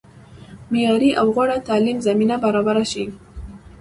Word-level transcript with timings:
معیاري 0.71 1.11
او 1.19 1.27
غوره 1.35 1.57
تعلیم 1.67 1.97
زمینه 2.07 2.35
برابره 2.45 2.85
شي. 2.91 3.05